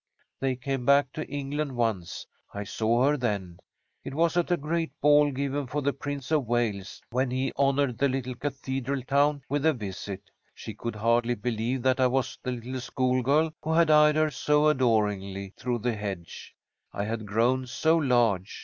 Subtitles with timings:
[0.39, 2.25] "They came back to England once.
[2.55, 3.59] I saw her then.
[4.03, 7.99] It was at a great ball given for the Prince of Wales when he honoured
[7.99, 10.31] the little cathedral town with a visit.
[10.55, 14.65] She could hardly believe that I was the little schoolgirl who had eyed her so
[14.69, 16.55] adoringly through the hedge.
[16.91, 18.59] I had grown so large.